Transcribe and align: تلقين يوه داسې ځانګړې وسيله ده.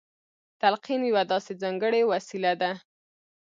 تلقين 0.61 1.01
يوه 1.09 1.23
داسې 1.31 1.51
ځانګړې 1.61 2.01
وسيله 2.11 2.53
ده. 2.61 2.71